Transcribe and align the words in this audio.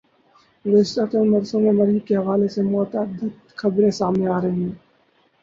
گزشتہ 0.65 1.03
چند 1.11 1.27
بر 1.31 1.43
سوں 1.49 1.61
میں 1.63 1.75
مریخ 1.79 2.01
کے 2.07 2.15
حوالے 2.17 2.47
متعدد 2.71 3.23
خبریں 3.59 3.91
سامنے 3.99 4.25
آرہی 4.29 4.63
ہیں 4.63 4.75